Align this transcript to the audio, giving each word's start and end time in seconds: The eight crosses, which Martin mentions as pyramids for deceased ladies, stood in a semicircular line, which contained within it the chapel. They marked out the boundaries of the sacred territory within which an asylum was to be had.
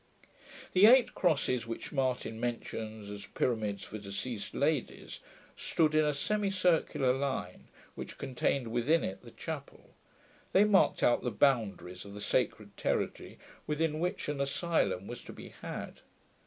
The 0.73 0.87
eight 0.87 1.13
crosses, 1.13 1.67
which 1.67 1.91
Martin 1.91 2.39
mentions 2.39 3.07
as 3.07 3.27
pyramids 3.27 3.83
for 3.83 3.99
deceased 3.99 4.55
ladies, 4.55 5.19
stood 5.55 5.93
in 5.93 6.03
a 6.05 6.11
semicircular 6.11 7.13
line, 7.13 7.67
which 7.93 8.17
contained 8.17 8.69
within 8.69 9.03
it 9.03 9.21
the 9.21 9.29
chapel. 9.29 9.93
They 10.53 10.63
marked 10.63 11.03
out 11.03 11.21
the 11.21 11.29
boundaries 11.29 12.03
of 12.03 12.15
the 12.15 12.19
sacred 12.19 12.75
territory 12.77 13.37
within 13.67 13.99
which 13.99 14.27
an 14.27 14.41
asylum 14.41 15.05
was 15.05 15.23
to 15.25 15.33
be 15.33 15.49
had. 15.61 16.01